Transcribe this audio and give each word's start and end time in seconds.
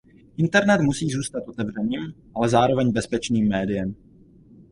Internet 0.37 0.81
musí 0.81 1.09
zůstat 1.09 1.43
otevřeným, 1.47 2.13
ale 2.35 2.49
zároveň 2.49 2.91
bezpečným 2.91 3.49
médiem. 3.49 3.95